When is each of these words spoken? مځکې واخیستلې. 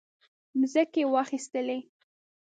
مځکې 0.59 1.01
واخیستلې. 1.13 1.79